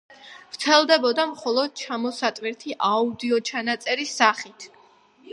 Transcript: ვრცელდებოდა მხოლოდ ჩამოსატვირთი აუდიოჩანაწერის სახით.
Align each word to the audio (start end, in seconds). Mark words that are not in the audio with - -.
ვრცელდებოდა 0.53 1.25
მხოლოდ 1.33 1.75
ჩამოსატვირთი 1.81 2.73
აუდიოჩანაწერის 2.87 4.15
სახით. 4.23 4.67